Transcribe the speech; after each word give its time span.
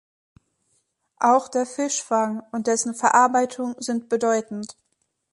Auch 1.19 1.47
der 1.47 1.67
Fischfang 1.67 2.41
und 2.51 2.65
dessen 2.65 2.95
Verarbeitung 2.95 3.75
sind 3.79 4.09
bedeutend. 4.09 4.75